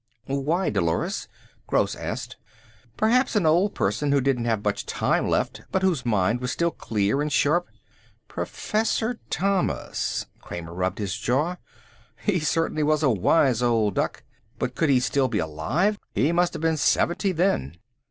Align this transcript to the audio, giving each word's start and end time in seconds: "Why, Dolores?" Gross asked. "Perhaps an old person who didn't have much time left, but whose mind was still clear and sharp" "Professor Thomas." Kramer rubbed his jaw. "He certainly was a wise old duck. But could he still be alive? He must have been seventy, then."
"Why, 0.25 0.71
Dolores?" 0.71 1.27
Gross 1.67 1.95
asked. 1.95 2.35
"Perhaps 2.97 3.35
an 3.35 3.45
old 3.45 3.75
person 3.75 4.11
who 4.11 4.19
didn't 4.19 4.45
have 4.45 4.63
much 4.63 4.87
time 4.87 5.29
left, 5.29 5.61
but 5.71 5.83
whose 5.83 6.07
mind 6.07 6.41
was 6.41 6.51
still 6.51 6.71
clear 6.71 7.21
and 7.21 7.31
sharp" 7.31 7.67
"Professor 8.35 9.19
Thomas." 9.29 10.25
Kramer 10.41 10.73
rubbed 10.73 10.97
his 10.97 11.15
jaw. 11.15 11.57
"He 12.25 12.39
certainly 12.39 12.81
was 12.81 13.03
a 13.03 13.11
wise 13.11 13.61
old 13.61 13.93
duck. 13.93 14.23
But 14.57 14.73
could 14.73 14.89
he 14.89 14.99
still 14.99 15.27
be 15.27 15.37
alive? 15.37 15.99
He 16.15 16.31
must 16.31 16.53
have 16.53 16.63
been 16.63 16.77
seventy, 16.77 17.31
then." 17.31 17.75